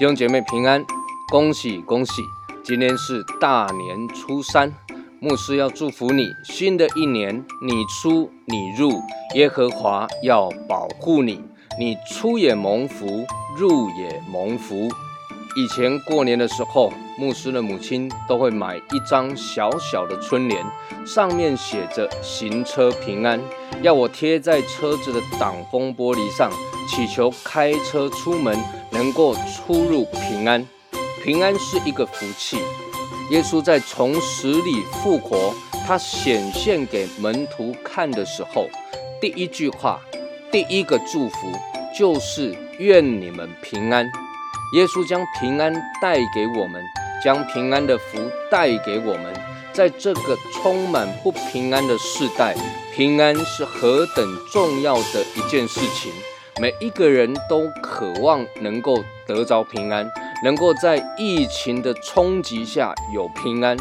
[0.00, 0.82] 弟兄姐妹平安，
[1.30, 2.22] 恭喜恭喜！
[2.64, 4.72] 今天是大年初三，
[5.20, 9.02] 牧师要祝福你，新的一年你出你入，
[9.34, 11.44] 耶和华要保护你，
[11.78, 13.26] 你出也蒙福，
[13.58, 14.88] 入也蒙福。
[15.54, 20.64] 以前过年的时候，牧师的母亲都会买一张小小的春联，
[21.04, 23.38] 上面写着“行车平安”，
[23.84, 26.50] 要我贴在车子的挡风玻璃上，
[26.88, 28.58] 祈求开车出门
[29.00, 30.62] 能够出入平安。
[31.24, 32.58] 平安是一个福气。
[33.30, 35.54] 耶稣在从死里复活，
[35.86, 38.68] 他显现给门徒看的时候，
[39.18, 39.98] 第一句话，
[40.52, 41.50] 第一个祝福
[41.98, 44.04] 就是“愿你们平安”。
[44.76, 45.72] 耶稣将平安
[46.02, 46.82] 带给我们，
[47.24, 48.18] 将平安的福
[48.50, 49.32] 带给我们。
[49.72, 52.54] 在这个充满不平安的时代，
[52.94, 56.12] 平安是何等重要的一件事情。
[56.58, 60.10] 每一个人都渴望能够得着平安，
[60.42, 63.76] 能够在疫情的冲击下有平安。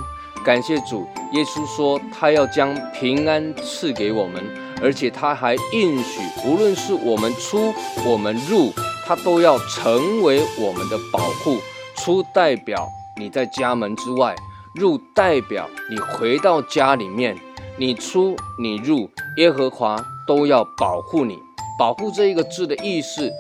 [0.46, 4.44] 感谢主，耶稣说他要将平安赐给我们，
[4.82, 7.74] 而且他还应许，无论是我们出，
[8.06, 8.72] 我们入。
[9.06, 11.58] 他都要成为我们的保护。
[11.96, 14.36] 出代表你在家门之外，
[14.76, 17.36] 入代表你回到家里面。
[17.78, 19.98] 你出你入，耶和华
[20.28, 21.40] 都要保护你。
[21.80, 23.32] 保护这一个字的意思，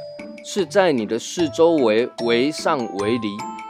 [0.45, 3.27] 是在你的四周围围上围篱，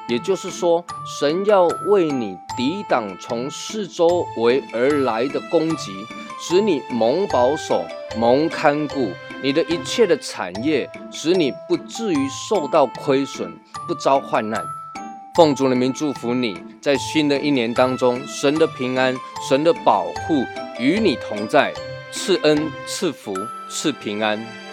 [0.07, 0.85] 也就是说，
[1.19, 5.91] 神要为你抵挡从四周围而来的攻击，
[6.39, 7.83] 使你蒙保守、
[8.15, 9.09] 蒙看顾。
[9.41, 13.51] 你的一切的产业，使你不至于受到亏损，
[13.87, 14.63] 不遭患难。
[15.33, 19.15] 奉主的名祝福你，在新的一年当中，神的平安、
[19.49, 20.45] 神的保护
[20.77, 21.73] 与你同在，
[22.11, 23.35] 赐恩、赐福、
[23.69, 24.68] 赐平安。